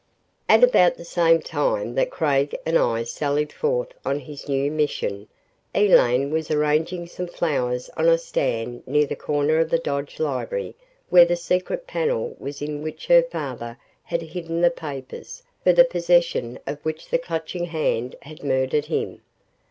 At 0.49 0.63
about 0.63 0.95
the 0.95 1.05
same 1.05 1.41
time 1.43 1.93
that 1.93 2.09
Craig 2.09 2.57
and 2.65 2.75
I 2.75 3.03
sallied 3.03 3.53
forth 3.53 3.89
on 4.03 4.17
this 4.17 4.47
new 4.49 4.71
mission, 4.71 5.27
Elaine 5.75 6.31
was 6.31 6.49
arranging 6.49 7.05
some 7.05 7.27
flowers 7.27 7.87
on 7.95 8.09
a 8.09 8.17
stand 8.17 8.81
near 8.87 9.05
the 9.05 9.15
corner 9.15 9.59
of 9.59 9.69
the 9.69 9.77
Dodge 9.77 10.19
library 10.19 10.73
where 11.09 11.25
the 11.25 11.35
secret 11.35 11.85
panel 11.85 12.35
was 12.39 12.63
in 12.63 12.81
which 12.81 13.05
her 13.05 13.21
father 13.21 13.77
had 14.01 14.23
hidden 14.23 14.61
the 14.61 14.71
papers 14.71 15.43
for 15.63 15.71
the 15.71 15.85
possession 15.85 16.57
of 16.65 16.79
which 16.81 17.09
the 17.11 17.19
Clutching 17.19 17.65
Hand 17.65 18.15
had 18.23 18.43
murdered 18.43 18.85
him. 18.85 19.21